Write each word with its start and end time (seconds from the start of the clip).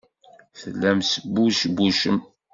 Tellam 0.59 0.99
tesbucbucem. 1.01 2.17